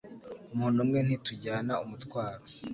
[0.53, 2.43] Umuntu umwe ntitujyana umutwaro